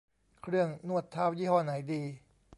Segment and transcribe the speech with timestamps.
[0.41, 2.01] เครื่องนวดเท้ายี่ห้อไหนดี